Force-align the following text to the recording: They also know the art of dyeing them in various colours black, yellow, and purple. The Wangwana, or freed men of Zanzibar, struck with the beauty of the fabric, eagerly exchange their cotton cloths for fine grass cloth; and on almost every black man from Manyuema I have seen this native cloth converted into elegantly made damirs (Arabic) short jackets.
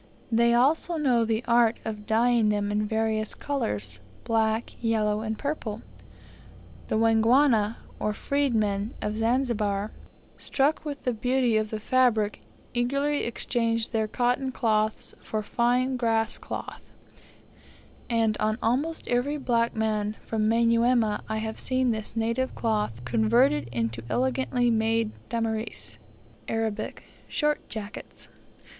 They 0.31 0.55
also 0.55 0.97
know 0.97 1.23
the 1.25 1.45
art 1.47 1.77
of 1.85 2.07
dyeing 2.07 2.49
them 2.49 2.71
in 2.71 2.87
various 2.87 3.35
colours 3.35 3.99
black, 4.23 4.73
yellow, 4.83 5.21
and 5.21 5.37
purple. 5.37 5.83
The 6.87 6.97
Wangwana, 6.97 7.75
or 7.99 8.11
freed 8.11 8.55
men 8.55 8.93
of 8.99 9.15
Zanzibar, 9.15 9.91
struck 10.37 10.83
with 10.83 11.03
the 11.03 11.13
beauty 11.13 11.55
of 11.55 11.69
the 11.69 11.79
fabric, 11.79 12.41
eagerly 12.73 13.25
exchange 13.25 13.91
their 13.91 14.07
cotton 14.07 14.51
cloths 14.51 15.13
for 15.21 15.43
fine 15.43 15.97
grass 15.97 16.39
cloth; 16.39 16.81
and 18.09 18.35
on 18.39 18.57
almost 18.59 19.07
every 19.07 19.37
black 19.37 19.75
man 19.75 20.17
from 20.25 20.49
Manyuema 20.49 21.21
I 21.29 21.37
have 21.37 21.59
seen 21.59 21.91
this 21.91 22.15
native 22.15 22.55
cloth 22.55 23.05
converted 23.05 23.69
into 23.71 24.01
elegantly 24.09 24.71
made 24.71 25.11
damirs 25.29 25.99
(Arabic) 26.47 27.03
short 27.27 27.69
jackets. 27.69 28.29